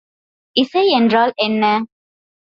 இசை 0.55 0.83
என்றால் 0.91 1.33
என்ன? 1.37 1.63